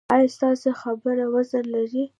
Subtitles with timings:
[0.13, 2.03] ایا ستاسو خبره وزن لري؟